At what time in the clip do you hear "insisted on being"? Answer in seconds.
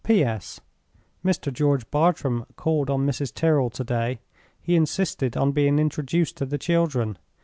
4.75-5.77